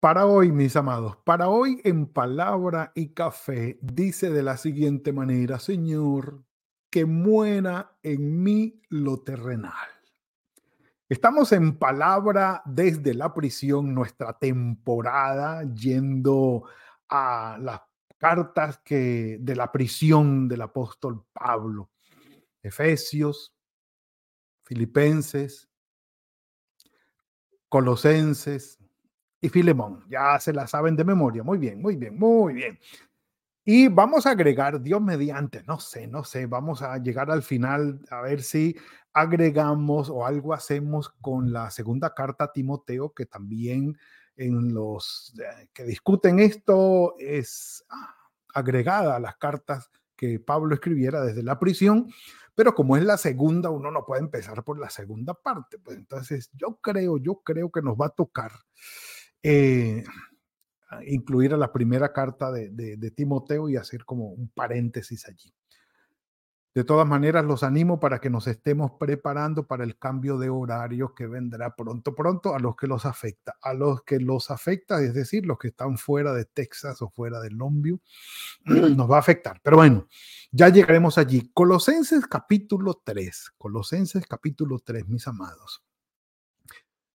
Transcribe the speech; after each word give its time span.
Para 0.00 0.26
hoy, 0.26 0.52
mis 0.52 0.76
amados, 0.76 1.16
para 1.24 1.48
hoy 1.48 1.80
en 1.82 2.06
palabra 2.06 2.92
y 2.94 3.14
café, 3.14 3.78
dice 3.80 4.30
de 4.30 4.42
la 4.42 4.58
siguiente 4.58 5.12
manera, 5.12 5.58
Señor, 5.58 6.44
que 6.90 7.06
muera 7.06 7.96
en 8.02 8.42
mí 8.42 8.82
lo 8.90 9.22
terrenal. 9.22 9.88
Estamos 11.08 11.52
en 11.52 11.78
palabra 11.78 12.62
desde 12.66 13.14
la 13.14 13.32
prisión, 13.32 13.94
nuestra 13.94 14.38
temporada, 14.38 15.62
yendo 15.72 16.64
a 17.08 17.56
las 17.58 17.80
cartas 18.18 18.78
que 18.84 19.38
de 19.40 19.56
la 19.56 19.72
prisión 19.72 20.46
del 20.46 20.60
apóstol 20.60 21.24
Pablo. 21.32 21.90
Efesios, 22.62 23.54
Filipenses, 24.62 25.70
Colosenses, 27.68 28.78
y 29.46 29.48
Filemón. 29.48 30.04
Ya 30.08 30.38
se 30.40 30.52
la 30.52 30.66
saben 30.66 30.96
de 30.96 31.04
memoria. 31.04 31.42
Muy 31.42 31.58
bien, 31.58 31.80
muy 31.80 31.96
bien, 31.96 32.18
muy 32.18 32.54
bien. 32.54 32.78
Y 33.64 33.88
vamos 33.88 34.26
a 34.26 34.30
agregar, 34.30 34.80
Dios 34.80 35.00
mediante, 35.00 35.62
no 35.66 35.80
sé, 35.80 36.06
no 36.06 36.22
sé, 36.22 36.46
vamos 36.46 36.82
a 36.82 36.98
llegar 36.98 37.32
al 37.32 37.42
final 37.42 38.00
a 38.10 38.20
ver 38.20 38.42
si 38.42 38.76
agregamos 39.12 40.08
o 40.08 40.24
algo 40.24 40.54
hacemos 40.54 41.08
con 41.20 41.52
la 41.52 41.70
segunda 41.70 42.14
carta 42.14 42.44
a 42.44 42.52
Timoteo, 42.52 43.12
que 43.12 43.26
también 43.26 43.98
en 44.36 44.72
los 44.72 45.34
eh, 45.40 45.68
que 45.72 45.84
discuten 45.84 46.38
esto 46.38 47.14
es 47.18 47.84
ah, 47.88 48.14
agregada 48.54 49.16
a 49.16 49.20
las 49.20 49.36
cartas 49.36 49.90
que 50.14 50.38
Pablo 50.38 50.74
escribiera 50.74 51.20
desde 51.22 51.42
la 51.42 51.58
prisión, 51.58 52.08
pero 52.54 52.74
como 52.74 52.96
es 52.96 53.02
la 53.02 53.16
segunda, 53.16 53.70
uno 53.70 53.90
no 53.90 54.04
puede 54.04 54.22
empezar 54.22 54.62
por 54.62 54.78
la 54.78 54.90
segunda 54.90 55.34
parte. 55.34 55.78
Pues 55.78 55.96
entonces 55.96 56.50
yo 56.54 56.78
creo, 56.80 57.18
yo 57.18 57.42
creo 57.42 57.70
que 57.72 57.82
nos 57.82 57.96
va 57.96 58.06
a 58.06 58.10
tocar 58.10 58.52
eh, 59.42 60.04
incluir 61.06 61.54
a 61.54 61.56
la 61.56 61.72
primera 61.72 62.12
carta 62.12 62.50
de, 62.50 63.12
Timoteo 63.14 63.68
y 63.68 63.76
hacer 63.76 64.04
como 64.04 64.28
un 64.28 64.48
paréntesis 64.48 65.26
allí. 65.28 65.52
De 66.74 66.84
todas 66.84 67.08
maneras, 67.08 67.42
los 67.42 67.62
animo 67.62 67.98
para 67.98 68.20
que 68.20 68.28
nos 68.28 68.46
estemos 68.46 68.92
preparando 69.00 69.66
para 69.66 69.82
el 69.82 69.98
cambio 69.98 70.36
de 70.36 70.50
horario 70.50 71.14
que 71.14 71.26
vendrá 71.26 71.74
pronto, 71.74 72.14
pronto 72.14 72.54
a 72.54 72.58
los 72.58 72.76
que 72.76 72.86
los 72.86 73.06
afecta. 73.06 73.56
A 73.62 73.72
los 73.72 74.02
que 74.02 74.20
los 74.20 74.50
afecta, 74.50 75.00
es 75.00 75.14
decir, 75.14 75.46
los 75.46 75.58
que 75.58 75.68
están 75.68 75.96
fuera 75.96 76.34
de 76.34 76.44
Texas 76.44 77.00
o 77.00 77.08
fuera 77.08 77.40
del 77.40 77.54
Lombio, 77.54 78.00
nos 78.66 79.10
va 79.10 79.16
a 79.16 79.20
afectar. 79.20 79.58
Pero 79.62 79.78
bueno, 79.78 80.06
ya 80.52 80.68
llegaremos 80.68 81.16
allí. 81.16 81.50
Colosenses 81.54 82.26
capítulo 82.26 83.00
3. 83.02 83.52
Colosenses 83.56 84.26
capítulo 84.26 84.78
3, 84.78 85.08
mis 85.08 85.26
amados. 85.26 85.85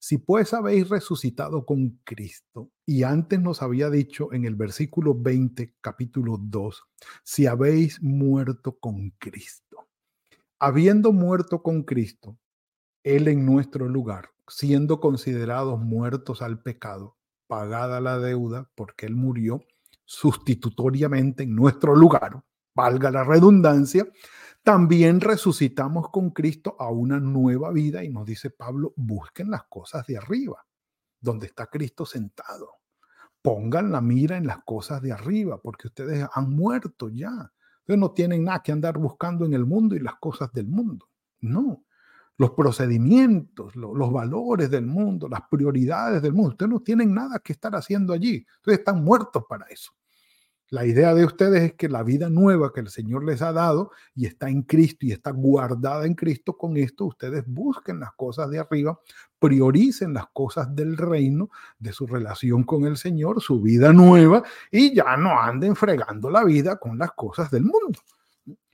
Si 0.04 0.18
pues 0.18 0.52
habéis 0.56 0.90
resucitado 0.90 1.64
con 1.64 2.00
Cristo, 2.04 2.72
y 2.88 3.04
antes 3.04 3.40
nos 3.40 3.62
había 3.62 3.92
dicho 3.92 4.34
en 4.34 4.46
el 4.46 4.56
versículo 4.56 5.14
20, 5.14 5.76
capítulo 5.80 6.40
2, 6.42 6.84
si 7.24 7.46
habéis 7.46 8.02
muerto 8.02 8.80
con 8.80 9.12
Cristo. 9.20 9.90
Habiendo 10.58 11.12
muerto 11.12 11.62
con 11.62 11.84
Cristo, 11.84 12.36
Él 13.04 13.28
en 13.28 13.46
nuestro 13.46 13.88
lugar, 13.88 14.32
siendo 14.48 15.00
considerados 15.00 15.80
muertos 15.80 16.42
al 16.42 16.64
pecado, 16.64 17.16
pagada 17.46 18.02
la 18.02 18.18
deuda, 18.18 18.72
porque 18.74 19.06
Él 19.06 19.16
murió 19.16 19.62
sustitutoriamente 20.06 21.44
en 21.44 21.56
nuestro 21.56 21.96
lugar, 21.96 22.42
valga 22.74 23.12
la 23.12 23.24
redundancia, 23.24 24.08
también 24.64 25.22
resucitamos 25.22 26.10
con 26.10 26.30
Cristo 26.30 26.76
a 26.78 26.92
una 26.92 27.20
nueva 27.20 27.72
vida 27.72 28.04
y 28.04 28.10
nos 28.10 28.26
dice 28.26 28.52
Pablo, 28.52 28.94
busquen 28.96 29.50
las 29.50 29.64
cosas 29.64 30.06
de 30.06 30.18
arriba, 30.18 30.66
donde 31.20 31.48
está 31.48 31.66
Cristo 31.66 32.06
sentado. 32.06 32.70
Pongan 33.42 33.92
la 33.92 34.02
mira 34.02 34.38
en 34.38 34.46
las 34.46 34.64
cosas 34.64 35.02
de 35.02 35.12
arriba, 35.12 35.60
porque 35.60 35.88
ustedes 35.88 36.28
han 36.32 36.52
muerto 36.52 37.10
ya. 37.10 37.52
Ustedes 37.80 38.00
no 38.00 38.12
tienen 38.12 38.44
nada 38.44 38.62
que 38.62 38.72
andar 38.72 39.00
buscando 39.00 39.46
en 39.46 39.54
el 39.54 39.66
mundo 39.66 39.96
y 39.96 40.00
las 40.00 40.16
cosas 40.20 40.54
del 40.54 40.68
mundo. 40.68 41.10
No. 41.40 41.84
Los 42.38 42.52
procedimientos, 42.52 43.76
los 43.76 44.12
valores 44.12 44.70
del 44.70 44.86
mundo, 44.86 45.28
las 45.28 45.42
prioridades 45.50 46.22
del 46.22 46.34
mundo. 46.34 46.52
Ustedes 46.52 46.72
no 46.72 46.82
tienen 46.82 47.14
nada 47.14 47.40
que 47.40 47.54
estar 47.54 47.76
haciendo 47.76 48.14
allí. 48.14 48.46
Ustedes 48.58 48.80
están 48.80 49.04
muertos 49.04 49.44
para 49.50 49.66
eso. 49.66 49.92
La 50.72 50.86
idea 50.86 51.14
de 51.14 51.26
ustedes 51.26 51.64
es 51.64 51.74
que 51.74 51.90
la 51.90 52.02
vida 52.02 52.30
nueva 52.30 52.72
que 52.72 52.80
el 52.80 52.88
Señor 52.88 53.26
les 53.26 53.42
ha 53.42 53.52
dado 53.52 53.92
y 54.16 54.26
está 54.26 54.48
en 54.48 54.62
Cristo 54.62 55.06
y 55.06 55.12
está 55.12 55.32
guardada 55.32 56.06
en 56.06 56.16
Cristo, 56.16 56.58
con 56.58 56.78
esto 56.78 57.04
ustedes 57.04 57.44
busquen 57.46 58.00
las 58.00 58.14
cosas 58.14 58.50
de 58.50 58.60
arriba, 58.60 58.98
prioricen 59.38 60.14
las 60.14 60.28
cosas 60.32 60.74
del 60.74 60.96
reino, 60.96 61.50
de 61.78 61.92
su 61.92 62.08
relación 62.08 62.64
con 62.64 62.86
el 62.86 62.96
Señor, 62.96 63.42
su 63.42 63.60
vida 63.60 63.92
nueva 63.92 64.44
y 64.72 64.96
ya 64.96 65.18
no 65.18 65.38
anden 65.42 65.76
fregando 65.76 66.30
la 66.30 66.46
vida 66.46 66.78
con 66.78 66.98
las 66.98 67.12
cosas 67.12 67.52
del 67.52 67.64
mundo. 67.64 68.00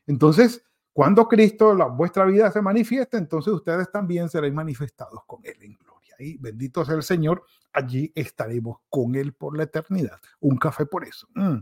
Entonces, 0.06 0.63
cuando 0.94 1.28
Cristo, 1.28 1.74
la, 1.74 1.86
vuestra 1.86 2.25
vida 2.25 2.52
se 2.52 2.62
manifiesta, 2.62 3.18
entonces 3.18 3.52
ustedes 3.52 3.91
también 3.91 4.30
seréis 4.30 4.53
manifestados 4.53 5.22
con 5.25 5.40
Él 5.44 5.57
en 5.62 5.75
gloria. 5.75 6.16
Y 6.19 6.38
bendito 6.38 6.86
sea 6.86 6.94
el 6.94 7.02
Señor, 7.02 7.44
allí 7.74 8.12
estaremos 8.13 8.81
con 8.88 9.16
Él 9.16 9.34
por 9.34 9.57
la 9.57 9.63
eternidad. 9.63 10.19
Un 10.40 10.57
café 10.57 10.86
por 10.86 11.03
eso. 11.03 11.28
Mm. 11.34 11.57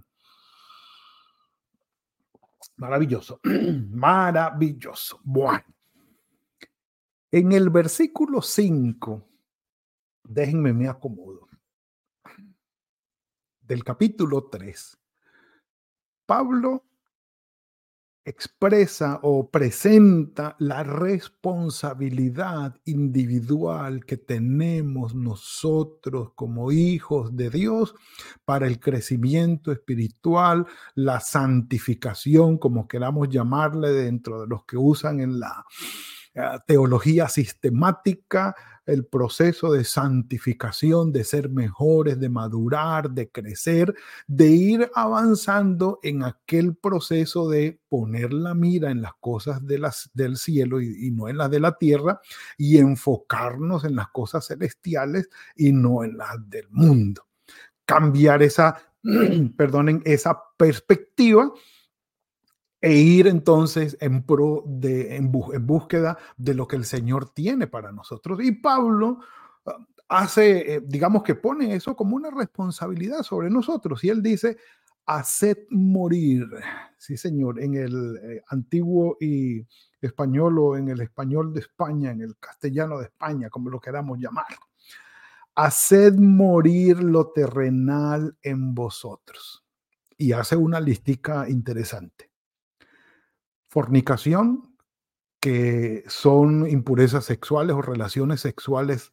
Maravilloso, 2.78 3.40
maravilloso. 3.92 5.20
Bueno, 5.24 5.64
en 7.32 7.52
el 7.52 7.70
versículo 7.70 8.42
5, 8.42 9.30
déjenme 10.24 10.74
me 10.74 10.88
acomodo, 10.88 11.48
del 13.62 13.84
capítulo 13.84 14.50
3, 14.50 14.98
Pablo 16.26 16.84
expresa 18.26 19.20
o 19.22 19.52
presenta 19.52 20.56
la 20.58 20.84
responsabilidad 20.84 22.76
individual 22.86 24.04
que 24.04 24.18
tenemos 24.18 25.14
nosotros 25.14 26.32
como 26.34 26.72
hijos 26.72 27.36
de 27.36 27.52
Dios 27.52 27.94
para 28.44 28.66
el 28.66 28.80
crecimiento 28.80 29.72
espiritual, 29.72 30.66
la 30.96 31.20
santificación, 31.20 32.58
como 32.58 32.88
queramos 32.88 33.30
llamarle 33.30 33.92
dentro 33.92 34.42
de 34.42 34.48
los 34.48 34.66
que 34.66 34.78
usan 34.78 35.20
en 35.20 35.40
la 35.40 35.64
eh, 36.34 36.42
teología 36.66 37.30
sistemática, 37.30 38.56
el 38.86 39.06
proceso 39.06 39.72
de 39.72 39.84
santificación, 39.84 41.12
de 41.12 41.24
ser 41.24 41.50
mejores, 41.50 42.20
de 42.20 42.30
madurar, 42.30 43.12
de 43.12 43.30
crecer, 43.30 43.94
de 44.28 44.48
ir 44.48 44.92
avanzando 44.94 46.00
en 46.04 46.24
aquel 46.24 46.76
proceso 46.76 47.50
de 47.50 47.80
poner 47.90 48.34
la 48.34 48.54
mira 48.54 48.92
en 48.92 49.02
las 49.02 49.14
cosas 49.20 49.66
de 49.66 49.80
las, 49.80 50.10
del 50.14 50.38
cielo 50.38 50.82
y, 50.82 51.08
y 51.08 51.12
no 51.12 51.28
en 51.28 51.38
las 51.38 51.50
de 51.50 51.60
la 51.60 51.78
tierra 51.78 52.20
y 52.58 52.78
enfocarnos 52.78 53.86
en 53.86 53.96
las 53.96 54.10
cosas 54.10 54.48
celestiales 54.48 55.30
y 55.56 55.72
no 55.72 56.04
en 56.04 56.18
las 56.18 56.50
del 56.50 56.68
mundo. 56.70 57.26
Cambiar 57.86 58.44
esa, 58.44 58.78
perdonen, 59.58 60.02
esa 60.06 60.38
perspectiva 60.58 61.52
e 62.86 62.94
ir 62.94 63.26
entonces 63.26 63.98
en 64.00 64.22
pro 64.22 64.64
de, 64.64 65.16
en, 65.16 65.32
búsqueda 65.32 66.20
de 66.38 66.54
lo 66.54 66.68
que 66.68 66.76
el 66.76 66.86
Señor 66.86 67.32
tiene 67.32 67.66
para 67.66 67.92
nosotros. 67.92 68.40
Y 68.44 68.52
Pablo 68.52 69.22
ah, 69.66 69.80
hace, 70.08 70.76
eh, 70.76 70.84
digamos 70.86 71.24
que 71.24 71.34
pone 71.34 71.74
eso 71.74 71.96
como 71.96 72.16
una 72.16 72.30
responsabilidad 72.30 73.24
sobre 73.24 73.50
nosotros. 73.50 74.04
Y 74.04 74.10
él 74.10 74.22
dice, 74.22 74.58
haced 75.08 75.58
morir, 75.72 76.46
sí 76.96 77.18
Señor, 77.18 77.60
en 77.60 77.74
el 77.74 78.18
eh, 78.18 78.44
antiguo 78.50 79.18
y 79.20 79.66
español 80.00 80.60
o 80.60 80.78
en 80.78 80.90
el 80.90 81.02
español 81.02 81.56
de 81.56 81.62
España, 81.62 82.12
en 82.12 82.22
el 82.22 82.38
castellano 82.38 83.00
de 83.00 83.06
España, 83.06 83.50
como 83.50 83.72
lo 83.72 83.80
queramos 83.80 84.20
llamar. 84.20 84.46
Haced 85.56 86.14
morir 86.20 87.02
lo 87.02 87.32
terrenal 87.32 88.38
en 88.44 88.76
vosotros. 88.76 89.66
Y 90.20 90.34
hace 90.34 90.56
una 90.56 90.80
listica 90.80 91.50
interesante 91.50 92.35
fornicación, 93.76 94.74
que 95.42 96.06
son 96.08 96.66
impurezas 96.66 97.26
sexuales 97.26 97.76
o 97.76 97.82
relaciones 97.82 98.40
sexuales 98.40 99.12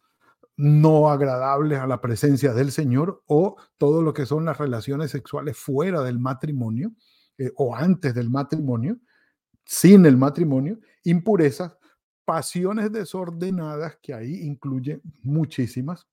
no 0.57 1.11
agradables 1.11 1.81
a 1.81 1.89
la 1.89 2.01
presencia 2.01 2.53
del 2.53 2.71
Señor 2.71 3.25
o 3.27 3.57
todo 3.77 4.03
lo 4.03 4.15
que 4.15 4.25
son 4.25 4.45
las 4.45 4.59
relaciones 4.59 5.11
sexuales 5.11 5.59
fuera 5.59 6.03
del 6.03 6.21
matrimonio 6.21 6.93
eh, 7.39 7.51
o 7.57 7.75
antes 7.75 8.15
del 8.15 8.31
matrimonio, 8.31 8.99
sin 9.65 10.07
el 10.07 10.17
matrimonio, 10.17 10.79
impurezas, 11.03 11.77
pasiones 12.25 12.93
desordenadas, 12.93 13.99
que 14.01 14.15
ahí 14.15 14.43
incluye 14.45 15.01
muchísimas, 15.25 16.07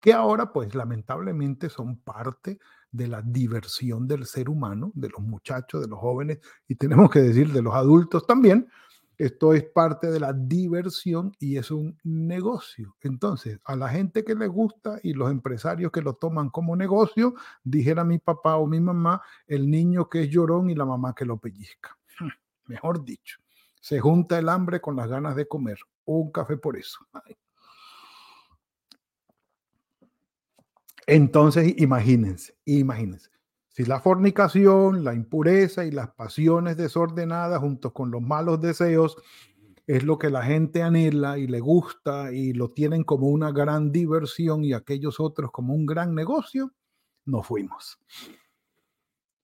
que 0.00 0.12
ahora 0.12 0.52
pues 0.52 0.74
lamentablemente 0.74 1.68
son 1.68 1.98
parte 1.98 2.58
de 2.90 3.06
la 3.06 3.22
diversión 3.22 4.08
del 4.08 4.26
ser 4.26 4.48
humano, 4.48 4.90
de 4.94 5.10
los 5.10 5.20
muchachos, 5.20 5.80
de 5.82 5.88
los 5.88 5.98
jóvenes 5.98 6.38
y 6.66 6.74
tenemos 6.74 7.10
que 7.10 7.20
decir 7.20 7.52
de 7.52 7.62
los 7.62 7.74
adultos 7.74 8.26
también. 8.26 8.68
Esto 9.20 9.52
es 9.52 9.64
parte 9.64 10.10
de 10.10 10.18
la 10.18 10.32
diversión 10.32 11.32
y 11.38 11.58
es 11.58 11.70
un 11.70 11.98
negocio. 12.04 12.96
Entonces, 13.02 13.60
a 13.66 13.76
la 13.76 13.90
gente 13.90 14.24
que 14.24 14.34
le 14.34 14.46
gusta 14.46 14.98
y 15.02 15.12
los 15.12 15.30
empresarios 15.30 15.92
que 15.92 16.00
lo 16.00 16.14
toman 16.14 16.48
como 16.48 16.74
negocio, 16.74 17.34
dijera 17.62 18.02
mi 18.02 18.18
papá 18.18 18.56
o 18.56 18.66
mi 18.66 18.80
mamá, 18.80 19.20
el 19.46 19.70
niño 19.70 20.08
que 20.08 20.22
es 20.22 20.30
llorón 20.30 20.70
y 20.70 20.74
la 20.74 20.86
mamá 20.86 21.14
que 21.14 21.26
lo 21.26 21.36
pellizca. 21.36 21.98
Mejor 22.64 23.04
dicho, 23.04 23.40
se 23.78 24.00
junta 24.00 24.38
el 24.38 24.48
hambre 24.48 24.80
con 24.80 24.96
las 24.96 25.08
ganas 25.08 25.36
de 25.36 25.46
comer. 25.46 25.78
Un 26.06 26.32
café 26.32 26.56
por 26.56 26.78
eso. 26.78 27.00
Entonces, 31.10 31.74
imagínense, 31.78 32.54
imagínense. 32.66 33.30
Si 33.70 33.84
la 33.84 33.98
fornicación, 33.98 35.02
la 35.02 35.12
impureza 35.12 35.84
y 35.84 35.90
las 35.90 36.10
pasiones 36.10 36.76
desordenadas 36.76 37.58
junto 37.58 37.92
con 37.92 38.12
los 38.12 38.22
malos 38.22 38.60
deseos 38.60 39.16
es 39.88 40.04
lo 40.04 40.20
que 40.20 40.30
la 40.30 40.44
gente 40.44 40.84
anhela 40.84 41.36
y 41.36 41.48
le 41.48 41.58
gusta 41.58 42.32
y 42.32 42.52
lo 42.52 42.70
tienen 42.70 43.02
como 43.02 43.26
una 43.26 43.50
gran 43.50 43.90
diversión 43.90 44.62
y 44.62 44.72
aquellos 44.72 45.18
otros 45.18 45.50
como 45.50 45.74
un 45.74 45.84
gran 45.84 46.14
negocio, 46.14 46.72
nos 47.24 47.44
fuimos. 47.44 47.98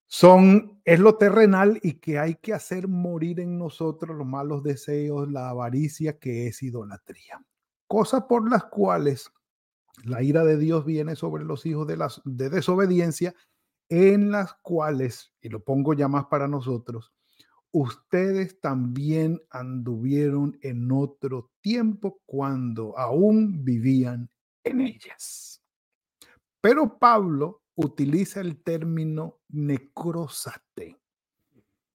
Son, 0.07 0.81
es 0.85 1.01
lo 1.01 1.17
terrenal 1.17 1.81
y 1.83 1.95
que 1.95 2.21
hay 2.21 2.37
que 2.37 2.55
hacer 2.55 2.87
morir 2.87 3.41
en 3.41 3.59
nosotros 3.59 4.17
los 4.17 4.27
malos 4.27 4.63
deseos, 4.63 5.29
la 5.33 5.49
avaricia 5.49 6.17
que 6.17 6.47
es 6.47 6.63
idolatría. 6.63 7.45
Cosas 7.89 8.23
por 8.29 8.49
las 8.49 8.67
cuales 8.67 9.33
la 10.05 10.23
ira 10.23 10.45
de 10.45 10.59
Dios 10.59 10.85
viene 10.85 11.17
sobre 11.17 11.45
los 11.45 11.67
hijos 11.67 11.87
de, 11.87 11.97
las, 11.97 12.21
de 12.25 12.51
desobediencia, 12.51 13.35
en 13.89 14.31
las 14.31 14.55
cuales, 14.63 15.33
y 15.41 15.49
lo 15.49 15.63
pongo 15.63 15.95
ya 15.95 16.09
más 16.09 16.27
para 16.27 16.49
nosotros, 16.49 17.13
ustedes 17.73 18.61
también 18.61 19.41
anduvieron 19.51 20.59
en 20.63 20.91
otro 20.91 21.51
tiempo 21.61 22.21
cuando 22.27 22.99
aún 22.99 23.65
vivían 23.65 24.31
en 24.65 24.81
ellas. 24.81 25.63
Pero 26.61 26.99
Pablo 26.99 27.63
utiliza 27.77 28.41
el 28.41 28.63
término 28.63 29.41
necrosate. 29.49 30.99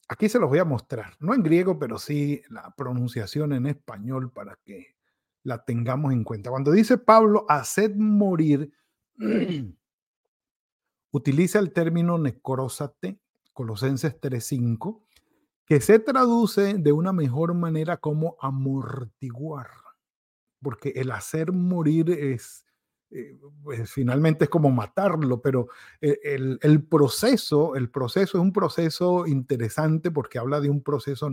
Aquí 0.08 0.30
se 0.30 0.40
los 0.40 0.50
voy 0.50 0.60
a 0.60 0.66
mostrar, 0.66 1.16
no 1.20 1.34
en 1.34 1.42
griego, 1.42 1.80
pero 1.80 1.98
sí 1.98 2.42
la 2.50 2.74
pronunciación 2.76 3.54
en 3.54 3.66
español 3.66 4.32
para 4.32 4.58
que 4.64 4.96
la 5.44 5.64
tengamos 5.64 6.14
en 6.14 6.24
cuenta. 6.24 6.50
Cuando 6.50 6.72
dice 6.72 6.98
Pablo, 6.98 7.46
haced 7.50 7.96
morir, 7.96 8.72
utiliza 11.12 11.60
el 11.60 11.74
término 11.74 12.18
necrósate, 12.18 13.20
Colosenses 13.54 14.20
3.5, 14.20 15.02
que 15.66 15.82
se 15.82 16.00
traduce 16.00 16.74
de 16.76 16.92
una 16.92 17.14
mejor 17.14 17.54
manera 17.54 17.98
como 17.98 18.36
amortiguar, 18.42 19.68
porque 20.62 20.90
el 20.96 21.12
hacer 21.12 21.52
morir 21.52 22.10
es, 22.10 22.66
eh, 23.10 23.38
finalmente 23.86 24.46
es 24.46 24.50
como 24.50 24.70
matarlo, 24.72 25.42
pero 25.42 25.68
e, 26.00 26.20
el, 26.24 26.84
proceso, 26.86 27.76
el 27.76 27.90
proceso 27.90 28.38
es 28.38 28.42
un 28.42 28.54
proceso 28.54 29.28
interesante 29.28 30.12
porque 30.12 30.40
habla 30.40 30.60
de 30.60 30.70
un 30.70 30.82
proceso 30.82 31.30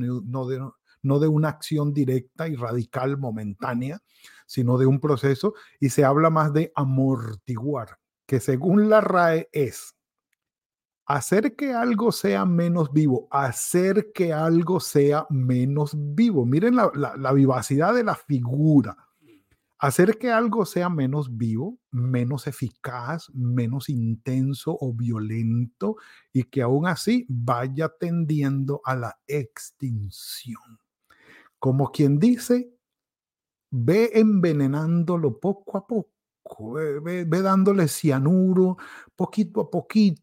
no 1.03 1.19
de 1.19 1.29
una 1.29 1.49
acción 1.49 1.93
directa 1.93 2.49
y 2.49 2.56
radical 2.56 3.19
momentánea, 3.19 4.00
sino 4.47 4.79
de 4.79 4.87
un 4.87 5.00
proceso, 5.00 5.55
y 5.81 5.91
se 5.91 6.05
habla 6.05 6.31
más 6.31 6.53
de 6.53 6.73
amortiguar, 6.75 7.99
que 8.27 8.41
según 8.41 8.89
la 8.89 9.00
RAE 9.00 9.49
es 9.53 9.95
hacer 11.09 11.56
que 11.56 11.73
algo 11.73 12.12
sea 12.12 12.45
menos 12.45 12.93
vivo, 12.93 13.29
hacer 13.31 14.12
que 14.12 14.33
algo 14.33 14.79
sea 14.79 15.27
menos 15.31 15.97
vivo. 15.97 16.45
Miren 16.45 16.77
la, 16.77 17.33
vivacidad 17.33 17.94
de 17.94 18.05
la 18.05 18.15
figura. 18.15 18.97
Hacer 19.81 20.19
que 20.19 20.31
algo 20.31 20.67
sea 20.67 20.91
menos 20.91 21.37
vivo, 21.37 21.79
menos 21.93 22.47
eficaz, 22.47 23.31
menos 23.33 23.89
intenso 23.89 24.77
o 24.79 24.93
violento 24.93 25.97
y 26.33 26.44
que 26.44 26.62
aún 26.62 26.87
así 26.87 27.25
vaya 27.29 27.89
tendiendo 27.89 28.83
a 28.85 28.97
la 28.97 29.19
extinción 29.27 30.79
como 31.58 31.90
quien 31.90 32.19
dice, 32.19 32.78
ve 33.70 34.10
envenenándolo 34.14 35.38
poco 35.38 35.78
a 35.78 35.87
poco, 35.87 36.72
ve, 36.72 37.26
dándole 37.43 37.88
cianuro 37.88 38.76
poquito 39.14 39.62
a 39.62 39.70
poquito, 39.70 40.22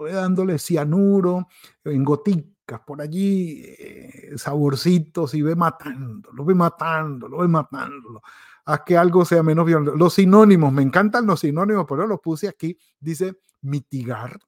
ve 0.00 0.12
dándole 0.12 0.58
cianuro 0.58 1.48
en 1.84 2.04
goticas 2.04 2.80
por 2.86 3.00
allí, 3.00 3.62
eh, 3.78 4.32
saborcitos 4.36 5.34
y 5.34 5.42
ve 5.42 5.54
matándolo, 5.54 6.44
ve 6.44 6.54
matándolo, 6.54 7.38
ve 7.38 7.48
matándolo, 7.48 8.22
a 8.64 8.84
que 8.84 8.96
algo 8.96 9.24
sea 9.24 9.42
menos 9.42 9.66
violento. 9.66 9.96
Los 9.96 10.14
sinónimos, 10.14 10.72
me 10.72 10.82
encantan 10.82 11.26
los 11.26 11.40
sinónimos, 11.40 11.86
pero 11.88 12.06
los 12.06 12.20
puse 12.20 12.48
aquí, 12.48 12.78
dice 12.98 13.38
mitigar, 13.60 14.38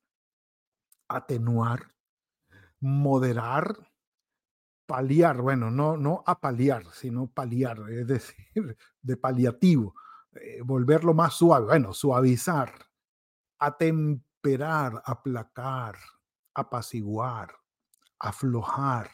atenuar, 1.08 1.92
moderar, 2.80 3.76
paliar, 4.88 5.42
bueno, 5.42 5.70
no, 5.70 5.98
no 5.98 6.24
apaliar, 6.26 6.82
sino 6.94 7.26
paliar, 7.26 7.78
es 7.90 8.06
decir, 8.06 8.76
de 9.02 9.16
paliativo, 9.18 9.94
eh, 10.32 10.62
volverlo 10.64 11.12
más 11.12 11.34
suave, 11.34 11.66
bueno, 11.66 11.92
suavizar, 11.92 12.72
atemperar, 13.58 15.02
aplacar, 15.04 15.96
apaciguar, 16.54 17.54
aflojar, 18.18 19.10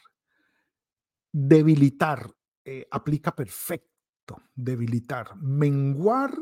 debilitar, 1.33 2.31
eh, 2.65 2.87
aplica 2.93 3.35
perfecto, 3.35 4.43
debilitar, 4.55 5.35
menguar, 5.37 6.33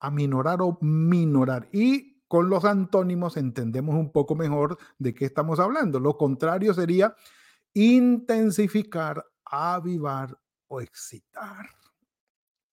aminorar 0.00 0.60
o 0.60 0.76
minorar. 0.80 1.68
Y 1.70 2.24
con 2.26 2.50
los 2.50 2.64
antónimos 2.64 3.36
entendemos 3.36 3.94
un 3.94 4.10
poco 4.10 4.34
mejor 4.34 4.76
de 4.98 5.14
qué 5.14 5.24
estamos 5.24 5.60
hablando. 5.60 6.00
Lo 6.00 6.18
contrario 6.18 6.74
sería 6.74 7.14
intensificar, 7.74 9.24
avivar 9.44 10.38
o 10.68 10.80
excitar. 10.80 11.68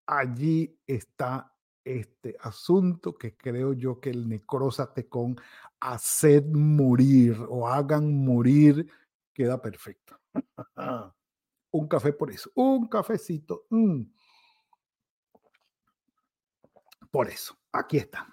Allí 0.05 0.79
está 0.85 1.53
este 1.83 2.35
asunto 2.41 3.13
que 3.13 3.35
creo 3.35 3.73
yo 3.73 3.99
que 3.99 4.09
el 4.09 4.27
necrósate 4.27 5.07
con 5.07 5.35
haced 5.79 6.45
morir 6.45 7.37
o 7.47 7.67
hagan 7.67 8.23
morir 8.23 8.91
queda 9.33 9.61
perfecto. 9.61 10.19
un 11.71 11.87
café 11.87 12.13
por 12.13 12.31
eso, 12.31 12.51
un 12.55 12.87
cafecito. 12.87 13.65
Mm. 13.69 14.03
Por 17.11 17.27
eso, 17.27 17.57
aquí 17.71 17.97
está. 17.97 18.27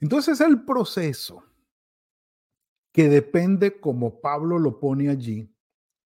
Entonces 0.00 0.40
el 0.40 0.64
proceso 0.64 1.49
que 2.92 3.08
depende, 3.08 3.80
como 3.80 4.20
Pablo 4.20 4.58
lo 4.58 4.80
pone 4.80 5.08
allí, 5.08 5.52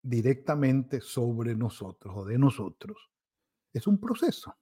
directamente 0.02 1.00
sobre 1.00 1.54
nosotros 1.54 2.14
o 2.16 2.24
de 2.24 2.38
nosotros. 2.38 3.10
Es 3.72 3.86
un 3.86 3.98
proceso 3.98 4.56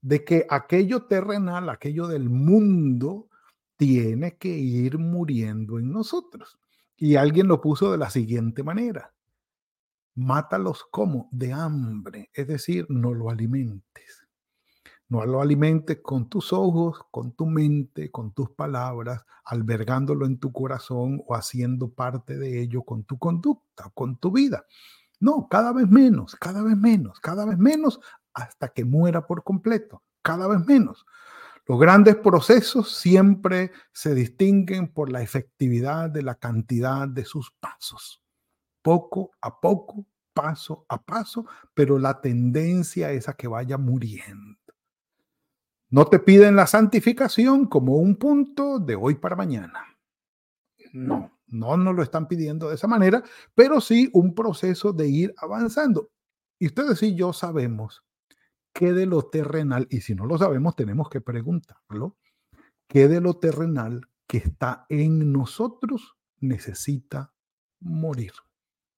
de 0.00 0.22
que 0.22 0.46
aquello 0.50 1.06
terrenal, 1.06 1.70
aquello 1.70 2.06
del 2.06 2.28
mundo, 2.28 3.30
tiene 3.76 4.36
que 4.36 4.48
ir 4.48 4.98
muriendo 4.98 5.78
en 5.78 5.90
nosotros. 5.90 6.58
Y 6.96 7.16
alguien 7.16 7.48
lo 7.48 7.60
puso 7.60 7.90
de 7.90 7.98
la 7.98 8.10
siguiente 8.10 8.62
manera. 8.62 9.14
Mátalos 10.14 10.84
como 10.90 11.28
de 11.32 11.52
hambre, 11.52 12.30
es 12.32 12.46
decir, 12.46 12.86
no 12.88 13.14
lo 13.14 13.30
alimentes. 13.30 14.23
No 15.08 15.24
lo 15.26 15.42
alimentes 15.42 15.98
con 16.02 16.28
tus 16.30 16.52
ojos, 16.52 16.98
con 17.10 17.32
tu 17.32 17.46
mente, 17.46 18.10
con 18.10 18.32
tus 18.32 18.50
palabras, 18.50 19.24
albergándolo 19.44 20.24
en 20.24 20.38
tu 20.38 20.50
corazón 20.50 21.22
o 21.26 21.34
haciendo 21.34 21.90
parte 21.90 22.38
de 22.38 22.60
ello 22.62 22.82
con 22.82 23.04
tu 23.04 23.18
conducta, 23.18 23.90
con 23.94 24.16
tu 24.16 24.32
vida. 24.32 24.64
No, 25.20 25.46
cada 25.48 25.72
vez 25.72 25.88
menos, 25.88 26.34
cada 26.36 26.62
vez 26.62 26.76
menos, 26.76 27.20
cada 27.20 27.44
vez 27.44 27.58
menos, 27.58 28.00
hasta 28.32 28.68
que 28.68 28.84
muera 28.84 29.26
por 29.26 29.44
completo, 29.44 30.02
cada 30.22 30.48
vez 30.48 30.64
menos. 30.66 31.04
Los 31.66 31.78
grandes 31.78 32.16
procesos 32.16 32.94
siempre 32.96 33.72
se 33.92 34.14
distinguen 34.14 34.92
por 34.92 35.12
la 35.12 35.22
efectividad 35.22 36.10
de 36.10 36.22
la 36.22 36.34
cantidad 36.34 37.08
de 37.08 37.24
sus 37.24 37.52
pasos. 37.60 38.22
Poco 38.82 39.32
a 39.40 39.60
poco, 39.60 40.06
paso 40.32 40.84
a 40.88 41.02
paso, 41.02 41.46
pero 41.74 41.98
la 41.98 42.20
tendencia 42.20 43.12
es 43.12 43.28
a 43.28 43.34
que 43.34 43.48
vaya 43.48 43.78
muriendo 43.78 44.63
No 45.94 46.06
te 46.06 46.18
piden 46.18 46.56
la 46.56 46.66
santificación 46.66 47.66
como 47.66 47.98
un 47.98 48.16
punto 48.16 48.80
de 48.80 48.96
hoy 48.96 49.14
para 49.14 49.36
mañana. 49.36 49.96
No, 50.92 51.38
no 51.46 51.76
nos 51.76 51.94
lo 51.94 52.02
están 52.02 52.26
pidiendo 52.26 52.68
de 52.68 52.74
esa 52.74 52.88
manera, 52.88 53.22
pero 53.54 53.80
sí 53.80 54.10
un 54.12 54.34
proceso 54.34 54.92
de 54.92 55.06
ir 55.06 55.34
avanzando. 55.36 56.10
Y 56.58 56.66
ustedes 56.66 57.00
y 57.04 57.14
yo 57.14 57.32
sabemos 57.32 58.04
que 58.72 58.92
de 58.92 59.06
lo 59.06 59.22
terrenal, 59.22 59.86
y 59.88 60.00
si 60.00 60.16
no 60.16 60.26
lo 60.26 60.36
sabemos, 60.36 60.74
tenemos 60.74 61.08
que 61.08 61.20
preguntarlo, 61.20 62.16
que 62.88 63.06
de 63.06 63.20
lo 63.20 63.34
terrenal 63.34 64.00
que 64.26 64.38
está 64.38 64.86
en 64.88 65.32
nosotros 65.32 66.16
necesita 66.40 67.32
morir, 67.78 68.32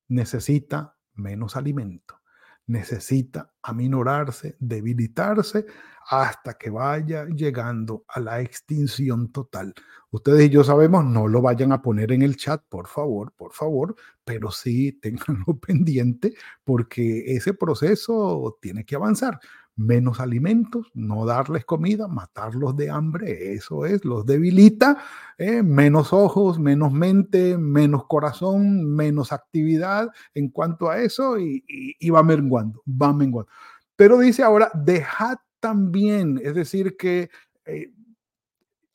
necesita 0.09 0.97
menos 1.13 1.57
alimento, 1.57 2.23
necesita 2.67 3.53
aminorarse, 3.63 4.57
debilitarse 4.59 5.67
hasta 6.09 6.55
que 6.55 6.71
vaya 6.71 7.27
llegando 7.27 8.05
a 8.09 8.21
la 8.21 8.41
extinción 8.41 9.33
total. 9.33 9.75
Ustedes 10.11 10.47
y 10.47 10.51
yo 10.51 10.63
sabemos, 10.63 11.05
no 11.05 11.27
lo 11.27 11.43
vayan 11.43 11.73
a 11.73 11.83
poner 11.83 12.13
en 12.13 12.23
el 12.23 12.37
chat, 12.37 12.63
por 12.69 12.87
favor, 12.87 13.33
por 13.37 13.53
favor, 13.53 13.97
pero 14.25 14.51
sí 14.51 14.93
tenganlo 15.03 15.59
pendiente 15.59 16.35
porque 16.65 17.25
ese 17.35 17.55
proceso 17.55 18.59
tiene 18.61 18.85
que 18.85 18.97
avanzar 18.97 19.41
menos 19.77 20.21
alimentos, 20.21 20.91
no 20.95 21.27
darles 21.27 21.67
comida, 21.67 22.09
matarlos 22.09 22.77
de 22.77 22.91
hambre, 22.91 23.53
eso 23.53 23.85
es, 23.85 24.05
los 24.07 24.25
debilita, 24.25 24.97
¿eh? 25.37 25.63
menos 25.63 26.15
ojos, 26.15 26.59
menos 26.59 26.93
mente, 26.93 27.59
menos 27.59 28.07
corazón, 28.07 28.87
menos 28.95 29.33
actividad 29.33 30.09
en 30.35 30.49
cuanto 30.49 30.89
a 30.89 30.99
eso 31.01 31.39
y, 31.39 31.63
va 32.11 32.23
menguando, 32.23 32.83
va 32.87 33.13
menguando. 33.13 33.51
Pero 33.97 34.19
dice 34.19 34.43
ahora, 34.43 34.71
dejad 34.75 35.37
también, 35.61 36.41
es 36.43 36.55
decir, 36.55 36.97
que 36.97 37.29
eh, 37.67 37.93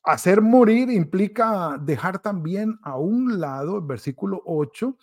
hacer 0.04 0.42
morir 0.42 0.90
implica 0.90 1.78
dejar 1.80 2.20
también 2.20 2.80
a 2.82 2.98
un 2.98 3.40
lado, 3.40 3.78
el 3.78 3.86
versículo 3.86 4.42
8, 4.46 4.98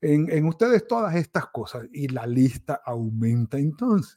en, 0.00 0.30
en 0.30 0.46
ustedes 0.46 0.86
todas 0.86 1.16
estas 1.16 1.46
cosas 1.46 1.86
y 1.92 2.06
la 2.08 2.24
lista 2.24 2.80
aumenta 2.84 3.58
entonces. 3.58 4.16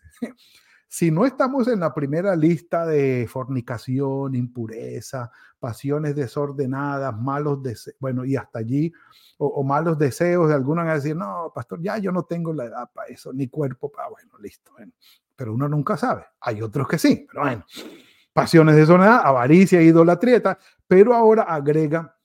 Si 0.90 1.12
no 1.12 1.26
estamos 1.26 1.68
en 1.68 1.82
la 1.82 1.94
primera 1.94 2.36
lista 2.36 2.86
de 2.86 3.28
fornicación, 3.30 4.36
impureza, 4.36 5.32
pasiones 5.60 6.16
desordenadas, 6.16 7.16
malos 7.20 7.62
deseos, 7.62 7.98
bueno, 8.00 8.24
y 8.24 8.38
hasta 8.38 8.60
allí, 8.60 8.94
o, 9.38 9.64
malos 9.64 9.98
deseos 9.98 10.48
de 10.48 10.56
alguna 10.56 10.84
van 10.84 10.96
decir, 10.96 11.16
no, 11.16 11.52
pastor, 11.54 11.82
ya 11.82 11.98
yo 11.98 12.12
no 12.12 12.24
tengo 12.24 12.54
la 12.54 12.66
edad 12.66 12.90
para 12.94 13.10
eso, 13.10 13.34
ni 13.34 13.50
cuerpo 13.50 13.92
para, 13.92 14.10
bueno, 14.10 14.38
listo. 14.40 14.72
Pero 15.36 15.54
uno 15.54 15.68
nunca 15.68 15.98
sabe. 15.98 16.26
Hay 16.40 16.62
otros 16.62 16.88
que 16.88 16.98
sí, 16.98 17.28
pero 17.30 17.44
bueno. 17.44 17.66
Pasiones 18.32 18.76
desordenadas, 18.76 19.26
avaricia, 19.26 19.82
idolatría, 19.82 20.58
pero 20.88 21.14
ahora 21.14 21.44
agrega 21.44 22.16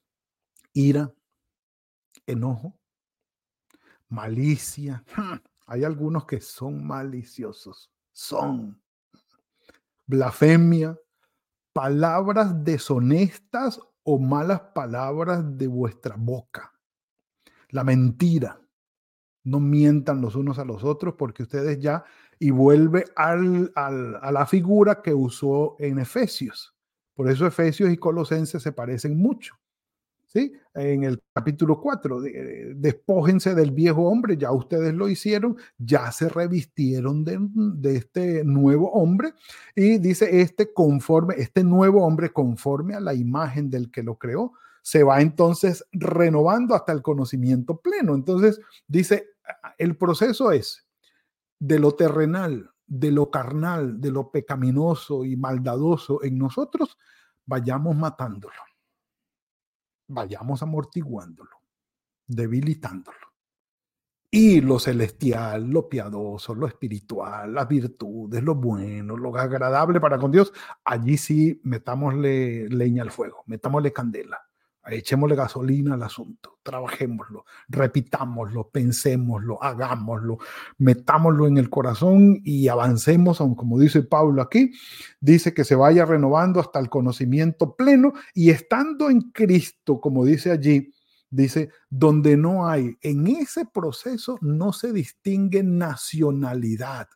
ira, 0.73 1.12
enojo, 2.26 2.78
malicia. 4.09 5.04
Hay 5.66 5.85
algunos 5.85 6.26
que 6.26 6.40
son 6.40 6.87
maliciosos 6.87 7.92
son 8.12 8.81
blasfemia, 10.07 10.99
palabras 11.73 12.64
deshonestas 12.64 13.81
o 14.02 14.19
malas 14.19 14.61
palabras 14.75 15.57
de 15.57 15.66
vuestra 15.66 16.16
boca. 16.19 16.73
La 17.71 17.85
mentira. 17.85 18.59
No 19.45 19.59
mientan 19.59 20.21
los 20.21 20.37
unos 20.37 20.61
a 20.61 20.64
los 20.64 20.85
otros 20.85 21.14
porque 21.19 21.42
ustedes 21.42 21.81
ya, 21.81 22.04
y 22.38 22.50
vuelve 22.50 23.07
al, 23.16 23.73
a 23.75 24.31
la 24.31 24.47
figura 24.47 25.02
que 25.02 25.12
usó 25.12 25.75
en 25.81 25.99
Efesios. 25.99 26.76
Por 27.14 27.28
eso 27.28 27.47
Efesios 27.47 27.90
y 27.90 27.97
Colosenses 27.97 28.62
se 28.62 28.73
parecen 28.73 29.19
mucho. 29.19 29.57
En 30.35 31.05
el 31.05 31.23
capítulo 31.35 31.81
4, 31.81 32.21
despójense 32.75 33.55
del 33.55 33.73
viejo 33.73 34.09
hombre, 34.09 34.37
ya 34.37 34.51
ustedes 34.53 34.95
lo 34.95 35.09
hicieron, 35.09 35.57
ya 35.77 36.11
se 36.12 36.29
revistieron 36.29 37.25
de, 37.25 37.97
este 37.97 38.43
nuevo 38.45 38.91
hombre 38.93 39.35
y 39.75 39.99
dice 39.99 40.41
este 40.41 40.73
conforme, 40.73 41.35
este 41.37 41.62
nuevo 41.62 42.07
hombre 42.07 42.33
conforme 42.33 42.95
a 42.95 43.01
la 43.01 43.15
imagen 43.15 43.69
del 43.69 43.91
que 43.91 44.03
lo 44.03 44.17
creó, 44.17 44.53
se 44.81 45.03
va 45.03 45.21
entonces 45.21 45.85
renovando 45.93 46.75
hasta 46.75 46.93
el 46.93 47.03
conocimiento 47.03 47.81
pleno. 47.81 48.15
Entonces 48.15 48.61
dice, 48.89 49.29
el 49.79 49.97
proceso 49.97 50.53
es 50.53 50.87
de 51.59 51.79
lo 51.79 51.95
terrenal, 51.95 52.71
de 52.87 53.12
lo 53.12 53.31
carnal, 53.31 54.01
de 54.01 54.11
lo 54.11 54.31
pecaminoso 54.31 55.25
y 55.25 55.37
maldadoso 55.37 56.25
en 56.25 56.39
nosotros, 56.39 56.99
vayamos 57.45 57.95
matándolo 57.95 58.72
vayamos 60.09 60.62
amortiguándolo, 60.62 61.56
debilitándolo. 62.26 63.18
Y 64.30 64.62
lo 64.62 64.78
celestial, 64.78 65.68
lo 65.68 65.88
piadoso, 65.88 66.54
lo 66.54 66.66
espiritual, 66.66 67.52
las 67.52 67.68
virtudes, 67.68 68.42
lo 68.42 68.54
bueno, 68.54 69.16
lo 69.16 69.37
agradable 69.37 70.00
para 70.00 70.18
con 70.18 70.32
Dios, 70.32 70.52
allí 70.85 71.18
sí 71.18 71.61
metámosle 71.64 72.68
leña 72.71 73.02
al 73.02 73.11
fuego, 73.11 73.42
metámosle 73.47 73.92
candela 73.92 74.40
echémosle 74.91 75.37
gasolina 75.37 75.95
al 75.95 76.03
asunto, 76.03 76.59
trabajémoslo, 76.62 77.45
repitámoslo, 77.69 78.69
pensémoslo, 78.71 79.62
hagámoslo, 79.62 80.39
metámoslo 80.79 81.47
en 81.47 81.59
el 81.59 81.71
corazón 81.71 82.41
y 82.45 82.69
avancemos, 82.69 83.39
como 83.39 83.79
dice 83.79 84.03
Pablo 84.03 84.43
aquí, 84.43 84.73
dice 85.21 85.55
que 85.55 85.65
se 85.65 85.75
vaya 85.75 86.05
renovando 86.05 86.61
hasta 86.61 86.81
el 86.81 86.89
conocimiento 86.89 87.77
pleno 87.77 88.12
y 88.35 88.51
estando 88.51 89.09
en 89.09 89.31
Cristo, 89.31 90.01
como 90.01 90.25
dice 90.25 90.51
allí, 90.51 90.93
dice, 91.31 91.71
donde 91.89 92.37
no 92.37 92.69
hay, 92.69 92.97
en 93.01 93.27
ese 93.27 93.65
proceso 93.65 94.39
no 94.41 94.73
se 94.73 94.93
distingue 94.93 95.62
nacionalidad 95.62 97.09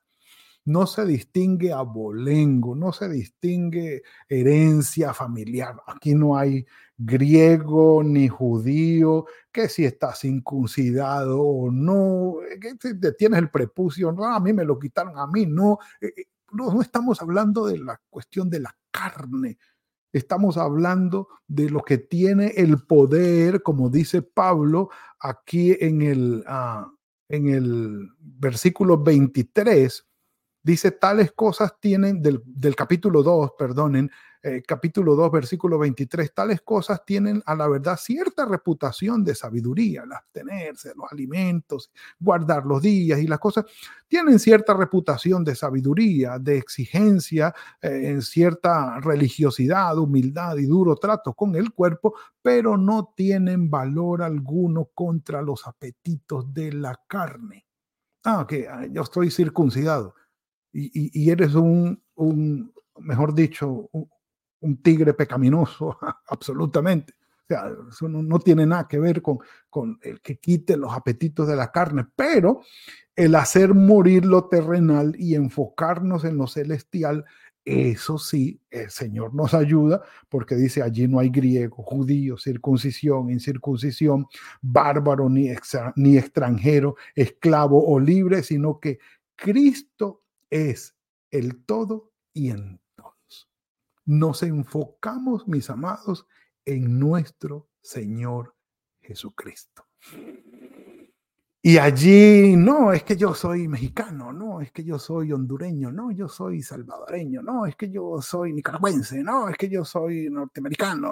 no 0.66 0.87
se 0.87 1.06
distingue 1.06 1.73
abolengo, 1.73 2.75
no 2.75 2.92
se 2.92 3.08
distingue 3.08 4.02
herencia 4.28 5.14
familiar. 5.14 5.76
Aquí 5.87 6.14
no 6.14 6.37
hay 6.37 6.66
griego 6.99 8.02
ni 8.02 8.28
judío, 8.28 9.26
que 9.52 9.68
si 9.68 9.85
estás 9.85 10.25
incuncidado 10.25 11.40
o 11.40 11.70
no, 11.70 12.37
que 12.61 13.12
tienes 13.12 13.38
el 13.38 13.50
prepucio, 13.50 14.11
no, 14.11 14.25
a 14.26 14.40
mí 14.40 14.52
me 14.52 14.64
lo 14.64 14.78
quitaron, 14.78 15.16
a 15.18 15.26
mí 15.26 15.46
no. 15.46 15.78
Eh, 16.00 16.12
eh, 16.16 16.25
no, 16.52 16.73
no 16.73 16.82
estamos 16.82 17.23
hablando 17.23 17.66
de 17.66 17.78
la 17.78 18.00
cuestión 18.11 18.50
de 18.50 18.61
la 18.61 18.76
carne, 18.90 19.58
estamos 20.12 20.56
hablando 20.56 21.28
de 21.46 21.70
lo 21.70 21.82
que 21.82 21.99
tiene 21.99 22.54
el 22.56 22.85
poder, 22.87 23.62
como 23.62 23.88
dice 23.88 24.23
Pablo 24.23 24.90
aquí 25.20 25.76
en 25.78 26.02
el, 26.02 26.44
ah, 26.46 26.90
en 27.28 27.49
el 27.49 28.08
versículo 28.18 29.02
23, 29.02 30.05
dice 30.66 30.90
tales 30.90 31.30
cosas 31.30 31.75
tienen, 31.78 32.20
del, 32.20 32.42
del 32.44 32.75
capítulo 32.75 33.23
2, 33.23 33.52
perdonen, 33.56 34.11
eh, 34.42 34.62
capítulo 34.66 35.14
2, 35.14 35.30
versículo 35.30 35.78
23, 35.78 36.35
tales 36.35 36.61
cosas 36.61 37.04
tienen 37.06 37.40
a 37.46 37.54
la 37.54 37.68
verdad 37.68 37.96
cierta 37.96 38.44
reputación 38.44 39.23
de 39.23 39.37
sabiduría, 39.37 40.02
el 40.02 40.12
abstenerse, 40.12 40.92
los 40.96 41.06
alimentos, 41.12 41.92
guardar 42.18 42.66
los 42.66 42.82
días 42.82 43.20
y 43.20 43.28
las 43.28 43.38
cosas, 43.38 43.64
tienen 44.08 44.40
cierta 44.40 44.75
reputación 44.75 45.44
de 45.44 45.54
sabiduría, 45.54 46.40
de 46.40 46.58
exigencia, 46.58 47.54
eh, 47.80 48.00
en 48.06 48.23
cierta 48.23 48.99
religiosidad, 48.99 49.96
humildad 49.96 50.56
y 50.56 50.66
duro 50.66 50.96
trato 50.96 51.32
con 51.32 51.54
el 51.54 51.73
cuerpo, 51.73 52.16
pero 52.42 52.76
no 52.76 53.12
tienen 53.16 53.70
valor 53.70 54.20
alguno 54.20 54.87
contra 54.92 55.42
los 55.42 55.64
apetitos 55.64 56.52
de 56.52 56.73
la 56.73 57.00
carne. 57.06 57.66
Ah, 58.25 58.44
que 58.49 58.68
yo 58.90 59.02
estoy 59.02 59.30
circuncidado 59.30 60.16
y, 60.76 61.30
eres 61.30 61.54
un, 61.54 62.02
mejor 62.99 63.35
dicho, 63.35 63.88
un, 63.92 64.83
tigre 64.83 65.14
pecaminoso, 65.14 65.97
absolutamente. 66.28 67.14
O 67.14 67.47
sea, 67.49 67.71
eso 67.88 68.09
no, 68.09 68.38
tiene 68.40 68.66
nada 68.66 68.88
que 68.88 68.99
ver 68.99 69.23
con, 69.23 69.38
con 69.71 69.99
el 70.02 70.21
que 70.21 70.38
quite 70.38 70.76
los 70.76 70.92
apetitos 70.92 71.47
de 71.47 71.56
la 71.56 71.71
carne, 71.71 72.04
pero 72.16 72.62
el 73.14 73.35
hacer 73.37 73.73
morir 73.73 74.25
lo 74.26 74.49
terrenal 74.49 75.14
y 75.16 75.37
enfocarnos 75.37 76.25
en 76.25 76.37
lo 76.37 76.49
celestial, 76.49 77.25
eso 77.64 78.18
sí, 78.18 78.61
el 78.71 78.90
Señor 78.90 79.35
nos 79.35 79.54
ayuda 79.54 80.02
porque 80.28 80.54
dice 80.54 80.83
allí 80.83 81.09
no 81.09 81.18
hay 81.18 81.30
griego, 81.30 81.83
judío, 81.83 82.37
circuncisión, 82.37 83.30
incircuncisión, 83.30 84.26
bárbaro 84.61 85.28
ni, 85.28 85.49
ni 85.97 86.16
extranjero, 86.16 86.97
esclavo 87.14 87.85
o 87.88 87.99
libre, 87.99 88.42
sino 88.42 88.78
que 88.78 88.99
Cristo 89.35 90.25
es 90.50 90.96
el 91.30 91.64
todo 91.64 92.12
y 92.32 92.50
en 92.50 92.80
todos. 92.94 93.48
Nos 94.04 94.42
enfocamos, 94.42 95.48
mis 95.48 95.70
amados, 95.70 96.26
en 96.64 96.98
nuestro 96.98 97.68
Señor 97.80 98.54
Jesucristo. 99.00 99.86
Y 101.66 101.78
allí, 101.78 102.54
no, 102.56 102.92
es 102.92 103.02
que 103.02 103.16
yo 103.16 103.34
soy 103.34 103.66
mexicano, 103.66 104.32
no, 104.32 104.60
es 104.60 104.70
que 104.70 104.84
yo 104.84 105.00
soy 105.00 105.32
hondureño, 105.32 105.90
no, 105.90 106.12
yo 106.12 106.28
soy 106.28 106.62
salvadoreño, 106.62 107.42
no, 107.42 107.66
es 107.66 107.74
que 107.74 107.90
yo 107.90 108.22
soy 108.22 108.52
nicaragüense, 108.52 109.20
no, 109.20 109.48
es 109.48 109.56
que 109.56 109.68
yo 109.68 109.84
soy 109.84 110.30
norteamericano, 110.30 111.10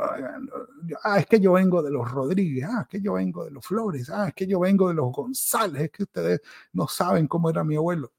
ah, 1.02 1.18
es 1.18 1.26
que 1.26 1.40
yo 1.40 1.54
vengo 1.54 1.82
de 1.82 1.90
los 1.90 2.08
Rodríguez, 2.08 2.68
ah, 2.70 2.82
es 2.82 2.88
que 2.88 3.00
yo 3.00 3.14
vengo 3.14 3.44
de 3.44 3.50
los 3.50 3.66
Flores, 3.66 4.08
ah, 4.10 4.28
es 4.28 4.34
que 4.34 4.46
yo 4.46 4.60
vengo 4.60 4.86
de 4.86 4.94
los 4.94 5.10
González, 5.10 5.82
es 5.82 5.90
que 5.90 6.04
ustedes 6.04 6.40
no 6.72 6.86
saben 6.86 7.26
cómo 7.26 7.50
era 7.50 7.64
mi 7.64 7.74
abuelo. 7.74 8.12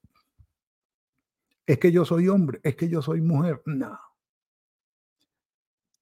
Es 1.65 1.79
que 1.79 1.91
yo 1.91 2.05
soy 2.05 2.27
hombre, 2.27 2.59
es 2.63 2.75
que 2.75 2.89
yo 2.89 3.01
soy 3.01 3.21
mujer, 3.21 3.61
no 3.65 3.99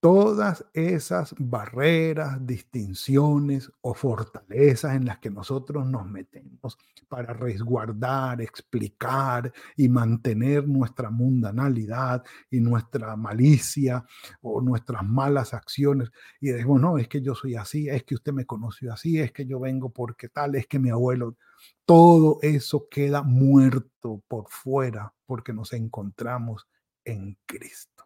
todas 0.03 0.65
esas 0.73 1.33
barreras, 1.37 2.45
distinciones 2.45 3.71
o 3.79 3.93
fortalezas 3.93 4.97
en 4.97 5.05
las 5.05 5.19
que 5.19 5.29
nosotros 5.29 5.87
nos 5.87 6.05
metemos 6.05 6.77
para 7.07 7.31
resguardar, 7.31 8.41
explicar 8.41 9.53
y 9.77 9.87
mantener 9.87 10.67
nuestra 10.67 11.09
mundanalidad 11.09 12.21
y 12.51 12.59
nuestra 12.59 13.15
malicia 13.15 14.03
o 14.41 14.59
nuestras 14.59 15.05
malas 15.05 15.53
acciones. 15.53 16.11
Y 16.41 16.49
decimos, 16.49 16.81
no, 16.81 16.97
es 16.97 17.07
que 17.07 17.21
yo 17.21 17.33
soy 17.33 17.55
así, 17.55 17.87
es 17.87 18.03
que 18.03 18.15
usted 18.15 18.33
me 18.33 18.45
conoció 18.45 18.91
así, 18.91 19.21
es 19.21 19.31
que 19.31 19.45
yo 19.45 19.61
vengo 19.61 19.89
porque 19.89 20.27
tal, 20.27 20.55
es 20.55 20.67
que 20.67 20.79
mi 20.79 20.89
abuelo, 20.89 21.37
todo 21.85 22.39
eso 22.41 22.87
queda 22.89 23.23
muerto 23.23 24.23
por 24.27 24.49
fuera 24.49 25.13
porque 25.25 25.53
nos 25.53 25.73
encontramos 25.73 26.67
en 27.05 27.37
Cristo. 27.45 28.05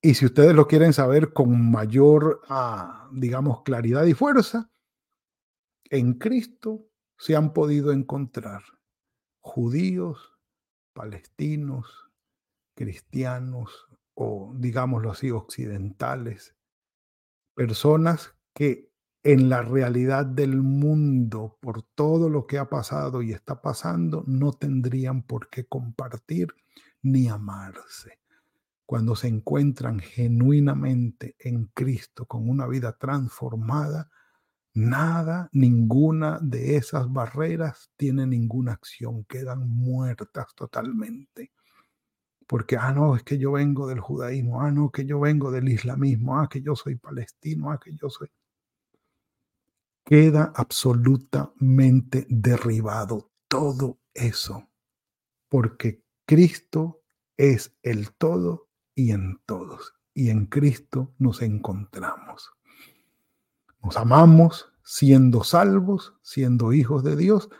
Y 0.00 0.14
si 0.14 0.26
ustedes 0.26 0.54
lo 0.54 0.68
quieren 0.68 0.92
saber 0.92 1.32
con 1.32 1.70
mayor, 1.70 2.40
ah, 2.48 3.08
digamos, 3.12 3.62
claridad 3.62 4.04
y 4.04 4.14
fuerza, 4.14 4.70
en 5.90 6.14
Cristo 6.14 6.86
se 7.16 7.34
han 7.34 7.52
podido 7.52 7.90
encontrar 7.92 8.62
judíos, 9.40 10.38
palestinos, 10.92 12.10
cristianos 12.74 13.88
o, 14.14 14.52
digámoslo 14.54 15.10
así, 15.10 15.30
occidentales, 15.32 16.54
personas 17.54 18.36
que 18.54 18.87
en 19.22 19.48
la 19.48 19.62
realidad 19.62 20.26
del 20.26 20.62
mundo, 20.62 21.58
por 21.60 21.82
todo 21.82 22.28
lo 22.28 22.46
que 22.46 22.58
ha 22.58 22.68
pasado 22.68 23.22
y 23.22 23.32
está 23.32 23.60
pasando, 23.60 24.24
no 24.26 24.52
tendrían 24.52 25.22
por 25.22 25.48
qué 25.50 25.64
compartir 25.64 26.48
ni 27.02 27.28
amarse 27.28 28.18
cuando 28.88 29.14
se 29.14 29.28
encuentran 29.28 30.00
genuinamente 30.00 31.36
en 31.40 31.66
Cristo 31.74 32.24
con 32.24 32.48
una 32.48 32.66
vida 32.66 32.96
transformada, 32.96 34.08
nada, 34.72 35.50
ninguna 35.52 36.38
de 36.40 36.76
esas 36.76 37.12
barreras 37.12 37.90
tiene 37.98 38.26
ninguna 38.26 38.72
acción, 38.72 39.24
quedan 39.24 39.68
muertas 39.68 40.54
totalmente. 40.54 41.52
Porque, 42.46 42.78
ah, 42.78 42.94
no, 42.94 43.14
es 43.14 43.24
que 43.24 43.36
yo 43.36 43.52
vengo 43.52 43.86
del 43.86 44.00
judaísmo, 44.00 44.62
ah, 44.62 44.70
no, 44.70 44.90
que 44.90 45.04
yo 45.04 45.20
vengo 45.20 45.50
del 45.50 45.68
islamismo, 45.68 46.38
ah, 46.40 46.48
que 46.48 46.62
yo 46.62 46.74
soy 46.74 46.96
palestino, 46.96 47.70
ah, 47.70 47.78
que 47.78 47.94
yo 47.94 48.08
soy... 48.08 48.30
Queda 50.08 50.54
absolutamente 50.56 52.26
derribado 52.30 53.30
todo 53.46 53.98
eso, 54.14 54.66
porque 55.50 56.02
Cristo 56.24 57.02
es 57.36 57.76
el 57.82 58.14
todo 58.14 58.70
y 58.94 59.10
en 59.10 59.38
todos. 59.44 59.92
Y 60.14 60.30
en 60.30 60.46
Cristo 60.46 61.12
nos 61.18 61.42
encontramos. 61.42 62.50
Nos 63.82 63.98
amamos 63.98 64.72
siendo 64.82 65.44
salvos, 65.44 66.14
siendo 66.22 66.72
hijos 66.72 67.04
de 67.04 67.14
Dios, 67.14 67.50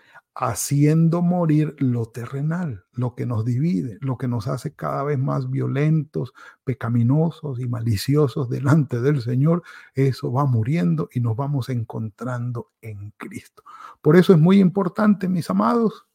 haciendo 0.41 1.21
morir 1.21 1.75
lo 1.79 2.07
terrenal, 2.07 2.85
lo 2.93 3.17
que 3.17 3.27
nos 3.27 3.45
divide, 3.45 3.99
lo 4.01 4.17
que 4.17 4.29
nos 4.29 4.47
hace 4.47 4.73
cada 4.73 5.03
vez 5.03 5.19
más 5.19 5.51
violentos, 5.51 6.33
pecaminosos 6.63 7.59
y 7.59 7.67
maliciosos 7.67 8.49
delante 8.49 9.01
del 9.01 9.21
Señor, 9.21 9.65
eso 9.95 10.33
va 10.33 10.45
muriendo 10.45 11.09
y 11.13 11.19
nos 11.19 11.37
vamos 11.37 11.69
encontrando 11.71 12.71
en 12.83 13.11
Cristo. 13.17 13.65
Por 14.01 14.15
eso 14.17 14.33
es 14.33 14.39
muy 14.39 14.61
importante, 14.61 15.29
mis 15.29 15.51
amados, 15.51 16.07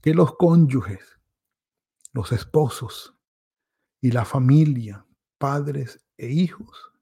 que 0.00 0.14
los 0.14 0.34
cónyuges, 0.36 1.18
los 2.14 2.32
esposos, 2.32 3.14
y 4.00 4.10
la 4.12 4.24
familia, 4.24 5.04
padres 5.36 6.00
e 6.16 6.28
hijos, 6.28 6.92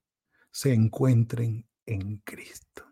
se 0.51 0.73
encuentren 0.73 1.67
en 1.85 2.17
Cristo. 2.17 2.84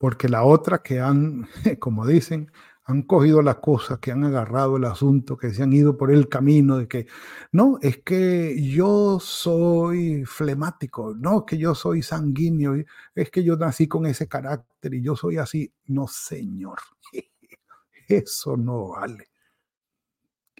Porque 0.00 0.30
la 0.30 0.44
otra 0.44 0.82
que 0.82 0.98
han, 0.98 1.46
como 1.78 2.06
dicen, 2.06 2.50
han 2.84 3.02
cogido 3.02 3.42
la 3.42 3.60
cosa, 3.60 4.00
que 4.00 4.10
han 4.12 4.24
agarrado 4.24 4.78
el 4.78 4.84
asunto, 4.86 5.36
que 5.36 5.52
se 5.52 5.62
han 5.62 5.74
ido 5.74 5.98
por 5.98 6.10
el 6.10 6.26
camino 6.30 6.78
de 6.78 6.88
que, 6.88 7.06
no, 7.52 7.78
es 7.82 7.98
que 7.98 8.56
yo 8.62 9.20
soy 9.20 10.24
flemático, 10.24 11.14
no, 11.14 11.44
que 11.44 11.58
yo 11.58 11.74
soy 11.74 12.00
sanguíneo, 12.00 12.82
es 13.14 13.30
que 13.30 13.44
yo 13.44 13.56
nací 13.58 13.88
con 13.88 14.06
ese 14.06 14.26
carácter 14.26 14.94
y 14.94 15.02
yo 15.02 15.16
soy 15.16 15.36
así. 15.36 15.70
No, 15.84 16.08
Señor, 16.08 16.78
eso 18.08 18.56
no 18.56 18.88
vale. 18.88 19.28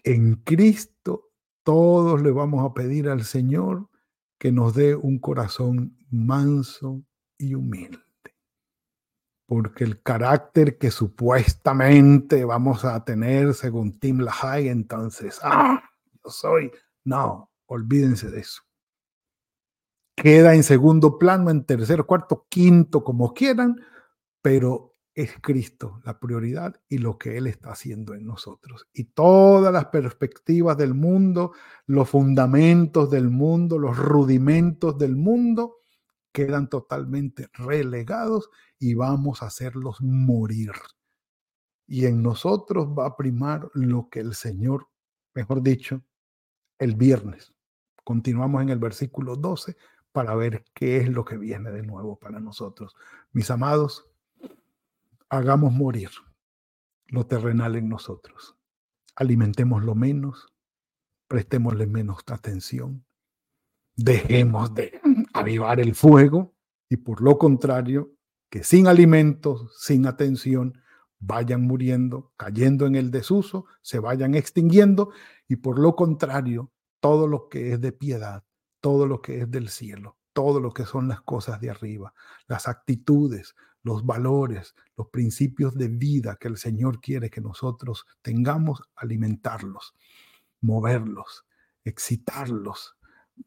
En 0.03 0.35
Cristo 0.35 1.31
todos 1.63 2.21
le 2.21 2.29
vamos 2.29 2.63
a 2.63 2.75
pedir 2.75 3.09
al 3.09 3.23
Señor 3.23 3.89
que 4.37 4.51
nos 4.51 4.75
dé 4.75 4.95
un 4.95 5.17
corazón 5.17 5.97
manso 6.11 7.01
y 7.39 7.55
humilde. 7.55 8.10
Porque 9.51 9.83
el 9.83 10.01
carácter 10.01 10.77
que 10.77 10.91
supuestamente 10.91 12.45
vamos 12.45 12.85
a 12.85 13.03
tener 13.03 13.53
según 13.53 13.99
Tim 13.99 14.19
LaHaye, 14.19 14.69
entonces, 14.69 15.41
ah, 15.43 15.83
yo 16.23 16.31
soy. 16.31 16.71
No, 17.03 17.51
olvídense 17.65 18.31
de 18.31 18.39
eso. 18.39 18.61
Queda 20.15 20.55
en 20.55 20.63
segundo 20.63 21.17
plano, 21.17 21.49
en 21.49 21.65
tercer, 21.65 22.05
cuarto, 22.05 22.45
quinto, 22.47 23.03
como 23.03 23.33
quieran, 23.33 23.75
pero 24.41 24.95
es 25.13 25.33
Cristo 25.41 25.99
la 26.05 26.17
prioridad 26.17 26.79
y 26.87 26.99
lo 26.99 27.17
que 27.17 27.35
Él 27.35 27.45
está 27.45 27.71
haciendo 27.71 28.13
en 28.13 28.25
nosotros. 28.25 28.87
Y 28.93 29.03
todas 29.03 29.73
las 29.73 29.87
perspectivas 29.87 30.77
del 30.77 30.93
mundo, 30.93 31.51
los 31.87 32.07
fundamentos 32.09 33.11
del 33.11 33.29
mundo, 33.29 33.77
los 33.77 33.97
rudimentos 33.97 34.97
del 34.97 35.17
mundo, 35.17 35.80
quedan 36.31 36.69
totalmente 36.69 37.49
relegados 37.53 38.49
y 38.79 38.93
vamos 38.93 39.41
a 39.41 39.47
hacerlos 39.47 40.01
morir. 40.01 40.73
Y 41.87 42.05
en 42.05 42.21
nosotros 42.21 42.87
va 42.87 43.07
a 43.07 43.17
primar 43.17 43.69
lo 43.73 44.09
que 44.09 44.21
el 44.21 44.33
Señor, 44.33 44.87
mejor 45.33 45.61
dicho, 45.61 46.03
el 46.79 46.95
viernes. 46.95 47.53
Continuamos 48.03 48.61
en 48.61 48.69
el 48.69 48.79
versículo 48.79 49.35
12 49.35 49.75
para 50.11 50.35
ver 50.35 50.65
qué 50.73 50.97
es 50.97 51.09
lo 51.09 51.23
que 51.23 51.37
viene 51.37 51.71
de 51.71 51.83
nuevo 51.83 52.17
para 52.17 52.39
nosotros. 52.39 52.95
Mis 53.31 53.51
amados, 53.51 54.05
hagamos 55.29 55.71
morir 55.71 56.09
lo 57.07 57.27
terrenal 57.27 57.75
en 57.75 57.89
nosotros. 57.89 58.57
Alimentémoslo 59.15 59.95
menos, 59.95 60.53
prestémosle 61.27 61.87
menos 61.87 62.23
atención, 62.27 63.05
dejemos 63.95 64.73
de 64.73 64.99
avivar 65.33 65.79
el 65.79 65.95
fuego 65.95 66.55
y 66.89 66.97
por 66.97 67.21
lo 67.21 67.37
contrario, 67.37 68.13
que 68.49 68.63
sin 68.63 68.87
alimentos, 68.87 69.73
sin 69.79 70.05
atención, 70.05 70.81
vayan 71.19 71.61
muriendo, 71.61 72.33
cayendo 72.35 72.85
en 72.85 72.95
el 72.95 73.11
desuso, 73.11 73.65
se 73.81 73.99
vayan 73.99 74.35
extinguiendo 74.35 75.11
y 75.47 75.57
por 75.57 75.79
lo 75.79 75.95
contrario, 75.95 76.71
todo 76.99 77.27
lo 77.27 77.47
que 77.47 77.73
es 77.73 77.81
de 77.81 77.91
piedad, 77.91 78.43
todo 78.81 79.07
lo 79.07 79.21
que 79.21 79.41
es 79.41 79.51
del 79.51 79.69
cielo, 79.69 80.17
todo 80.33 80.59
lo 80.59 80.71
que 80.71 80.85
son 80.85 81.07
las 81.07 81.21
cosas 81.21 81.61
de 81.61 81.69
arriba, 81.69 82.13
las 82.47 82.67
actitudes, 82.67 83.55
los 83.83 84.05
valores, 84.05 84.75
los 84.97 85.07
principios 85.09 85.75
de 85.75 85.87
vida 85.87 86.37
que 86.39 86.47
el 86.47 86.57
Señor 86.57 86.99
quiere 86.99 87.29
que 87.29 87.41
nosotros 87.41 88.05
tengamos, 88.21 88.81
alimentarlos, 88.95 89.95
moverlos, 90.61 91.45
excitarlos, 91.83 92.95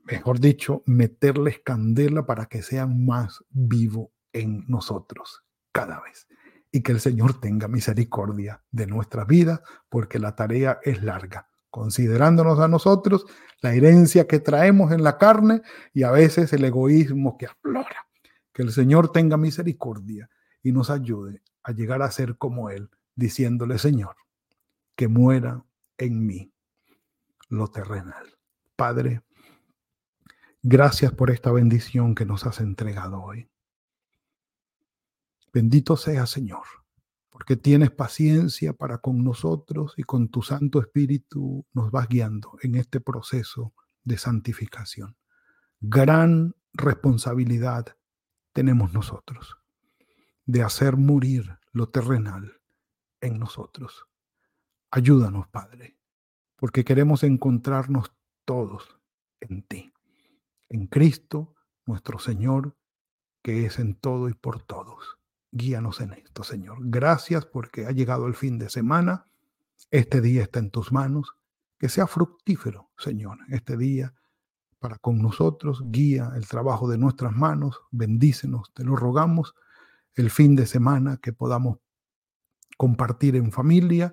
mejor 0.04 0.40
dicho, 0.40 0.82
meterles 0.86 1.60
candela 1.64 2.26
para 2.26 2.46
que 2.46 2.62
sean 2.62 3.04
más 3.04 3.44
vivos 3.50 4.08
en 4.32 4.64
nosotros 4.68 5.44
cada 5.72 6.00
vez. 6.00 6.26
Y 6.72 6.82
que 6.82 6.92
el 6.92 7.00
Señor 7.00 7.40
tenga 7.40 7.68
misericordia 7.68 8.62
de 8.70 8.86
nuestra 8.86 9.24
vida, 9.24 9.62
porque 9.88 10.18
la 10.18 10.34
tarea 10.34 10.80
es 10.82 11.02
larga, 11.02 11.48
considerándonos 11.70 12.58
a 12.58 12.68
nosotros 12.68 13.26
la 13.60 13.74
herencia 13.74 14.26
que 14.26 14.40
traemos 14.40 14.92
en 14.92 15.04
la 15.04 15.16
carne 15.16 15.62
y 15.92 16.02
a 16.02 16.10
veces 16.10 16.52
el 16.52 16.64
egoísmo 16.64 17.38
que 17.38 17.46
aflora. 17.46 18.06
Que 18.52 18.62
el 18.62 18.72
Señor 18.72 19.12
tenga 19.12 19.36
misericordia 19.36 20.28
y 20.62 20.72
nos 20.72 20.90
ayude 20.90 21.42
a 21.62 21.72
llegar 21.72 22.02
a 22.02 22.10
ser 22.10 22.36
como 22.36 22.70
Él, 22.70 22.90
diciéndole, 23.14 23.78
Señor, 23.78 24.16
que 24.96 25.08
muera 25.08 25.64
en 25.98 26.26
mí 26.26 26.52
lo 27.48 27.68
terrenal. 27.68 28.36
Padre, 28.76 29.22
gracias 30.64 31.12
por 31.12 31.30
esta 31.30 31.52
bendición 31.52 32.14
que 32.14 32.24
nos 32.24 32.46
has 32.46 32.58
entregado 32.60 33.22
hoy. 33.22 33.50
Bendito 35.52 35.96
sea 35.96 36.24
Señor, 36.26 36.64
porque 37.28 37.56
tienes 37.56 37.90
paciencia 37.90 38.72
para 38.72 38.98
con 38.98 39.22
nosotros 39.22 39.92
y 39.98 40.04
con 40.04 40.30
tu 40.30 40.40
Santo 40.40 40.80
Espíritu 40.80 41.66
nos 41.74 41.90
vas 41.90 42.08
guiando 42.08 42.56
en 42.62 42.76
este 42.76 42.98
proceso 43.00 43.74
de 44.04 44.16
santificación. 44.16 45.16
Gran 45.80 46.56
responsabilidad 46.72 47.96
tenemos 48.54 48.94
nosotros 48.94 49.58
de 50.46 50.62
hacer 50.62 50.96
morir 50.96 51.58
lo 51.72 51.90
terrenal 51.90 52.60
en 53.20 53.38
nosotros. 53.38 54.06
Ayúdanos, 54.90 55.46
Padre, 55.48 55.98
porque 56.56 56.84
queremos 56.84 57.22
encontrarnos 57.22 58.14
todos 58.46 58.98
en 59.40 59.62
ti, 59.62 59.93
en 60.74 60.88
Cristo, 60.88 61.54
nuestro 61.86 62.18
Señor, 62.18 62.76
que 63.42 63.64
es 63.64 63.78
en 63.78 63.94
todo 63.94 64.28
y 64.28 64.34
por 64.34 64.60
todos. 64.60 65.18
Guíanos 65.52 66.00
en 66.00 66.14
esto, 66.14 66.42
Señor. 66.42 66.78
Gracias 66.80 67.46
porque 67.46 67.86
ha 67.86 67.92
llegado 67.92 68.26
el 68.26 68.34
fin 68.34 68.58
de 68.58 68.68
semana. 68.68 69.28
Este 69.92 70.20
día 70.20 70.42
está 70.42 70.58
en 70.58 70.70
tus 70.70 70.90
manos. 70.90 71.36
Que 71.78 71.88
sea 71.88 72.08
fructífero, 72.08 72.90
Señor, 72.98 73.38
este 73.50 73.76
día 73.76 74.14
para 74.80 74.98
con 74.98 75.18
nosotros. 75.18 75.80
Guía 75.86 76.32
el 76.34 76.48
trabajo 76.48 76.88
de 76.88 76.98
nuestras 76.98 77.32
manos. 77.32 77.80
Bendícenos, 77.92 78.72
te 78.74 78.82
lo 78.82 78.96
rogamos. 78.96 79.54
El 80.14 80.30
fin 80.30 80.56
de 80.56 80.66
semana 80.66 81.18
que 81.18 81.32
podamos 81.32 81.78
compartir 82.76 83.36
en 83.36 83.52
familia. 83.52 84.12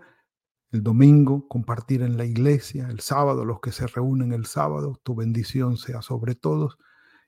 El 0.71 0.83
domingo 0.83 1.47
compartir 1.47 2.01
en 2.01 2.17
la 2.17 2.25
iglesia. 2.25 2.87
El 2.89 3.01
sábado, 3.01 3.43
los 3.43 3.59
que 3.59 3.71
se 3.71 3.87
reúnen 3.87 4.31
el 4.31 4.45
sábado. 4.45 4.99
Tu 5.03 5.15
bendición 5.15 5.77
sea 5.77 6.01
sobre 6.01 6.35
todos 6.35 6.77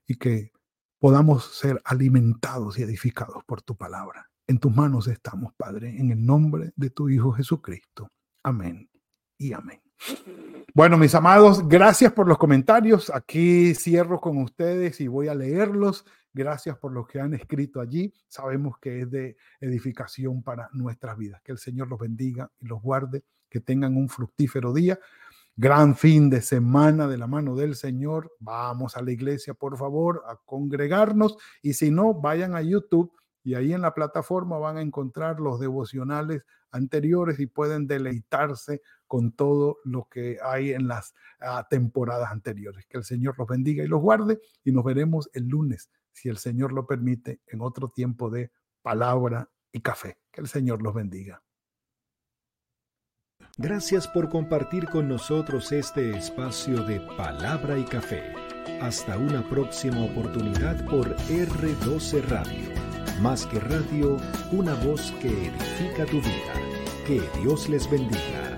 y 0.07 0.15
que 0.15 0.51
podamos 0.99 1.57
ser 1.57 1.81
alimentados 1.83 2.79
y 2.79 2.83
edificados 2.83 3.43
por 3.45 3.61
tu 3.61 3.75
palabra. 3.75 4.29
En 4.47 4.59
tus 4.59 4.73
manos 4.73 5.07
estamos, 5.07 5.53
Padre, 5.57 5.99
en 5.99 6.11
el 6.11 6.25
nombre 6.25 6.71
de 6.75 6.89
tu 6.89 7.09
Hijo 7.09 7.33
Jesucristo. 7.33 8.09
Amén 8.43 8.89
y 9.37 9.53
amén. 9.53 9.81
Bueno, 10.73 10.97
mis 10.97 11.13
amados, 11.15 11.67
gracias 11.67 12.13
por 12.13 12.27
los 12.27 12.37
comentarios. 12.37 13.09
Aquí 13.13 13.75
cierro 13.75 14.19
con 14.19 14.37
ustedes 14.37 14.99
y 15.01 15.07
voy 15.07 15.27
a 15.27 15.35
leerlos. 15.35 16.05
Gracias 16.33 16.77
por 16.77 16.91
los 16.91 17.07
que 17.07 17.19
han 17.19 17.33
escrito 17.33 17.79
allí. 17.79 18.13
Sabemos 18.27 18.77
que 18.79 19.01
es 19.01 19.11
de 19.11 19.37
edificación 19.61 20.43
para 20.43 20.69
nuestras 20.73 21.17
vidas. 21.17 21.41
Que 21.41 21.51
el 21.51 21.57
Señor 21.59 21.87
los 21.87 21.99
bendiga 21.99 22.51
y 22.59 22.65
los 22.65 22.81
guarde. 22.81 23.23
Que 23.49 23.59
tengan 23.59 23.95
un 23.95 24.09
fructífero 24.09 24.73
día 24.73 24.99
gran 25.55 25.95
fin 25.95 26.31
de 26.31 26.41
semana 26.41 27.07
de 27.07 27.17
la 27.17 27.27
mano 27.27 27.55
del 27.55 27.75
Señor. 27.75 28.31
Vamos 28.39 28.97
a 28.97 29.01
la 29.01 29.11
iglesia, 29.11 29.53
por 29.53 29.77
favor, 29.77 30.23
a 30.27 30.37
congregarnos 30.45 31.37
y 31.61 31.73
si 31.73 31.91
no, 31.91 32.13
vayan 32.13 32.55
a 32.55 32.61
YouTube 32.61 33.13
y 33.43 33.55
ahí 33.55 33.73
en 33.73 33.81
la 33.81 33.93
plataforma 33.93 34.57
van 34.57 34.77
a 34.77 34.81
encontrar 34.81 35.39
los 35.39 35.59
devocionales 35.59 36.43
anteriores 36.71 37.39
y 37.39 37.45
pueden 37.45 37.87
deleitarse 37.87 38.81
con 39.05 39.31
todo 39.31 39.77
lo 39.83 40.07
que 40.09 40.39
hay 40.43 40.71
en 40.71 40.87
las 40.87 41.13
ah, 41.39 41.67
temporadas 41.69 42.31
anteriores. 42.31 42.85
Que 42.87 42.97
el 42.97 43.03
Señor 43.03 43.35
los 43.37 43.47
bendiga 43.47 43.83
y 43.83 43.87
los 43.87 44.01
guarde 44.01 44.39
y 44.63 44.71
nos 44.71 44.83
veremos 44.83 45.29
el 45.33 45.47
lunes, 45.47 45.89
si 46.13 46.29
el 46.29 46.37
Señor 46.37 46.71
lo 46.71 46.85
permite, 46.87 47.41
en 47.47 47.61
otro 47.61 47.89
tiempo 47.89 48.29
de 48.29 48.51
palabra 48.81 49.49
y 49.71 49.81
café. 49.81 50.19
Que 50.31 50.41
el 50.41 50.47
Señor 50.47 50.81
los 50.81 50.93
bendiga. 50.93 51.43
Gracias 53.57 54.07
por 54.07 54.29
compartir 54.29 54.87
con 54.89 55.07
nosotros 55.07 55.71
este 55.71 56.17
espacio 56.17 56.83
de 56.83 56.99
palabra 57.17 57.77
y 57.77 57.83
café. 57.83 58.33
Hasta 58.81 59.17
una 59.17 59.47
próxima 59.47 60.05
oportunidad 60.05 60.83
por 60.89 61.15
R12 61.15 62.23
Radio. 62.29 62.69
Más 63.21 63.45
que 63.45 63.59
radio, 63.59 64.17
una 64.51 64.73
voz 64.73 65.11
que 65.21 65.27
edifica 65.27 66.05
tu 66.05 66.17
vida. 66.17 66.53
Que 67.05 67.21
Dios 67.41 67.69
les 67.69 67.89
bendiga. 67.89 68.52